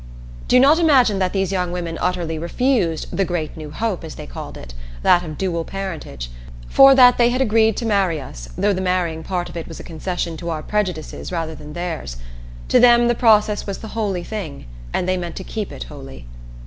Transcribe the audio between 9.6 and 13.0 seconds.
was a concession to our prejudices rather than theirs. To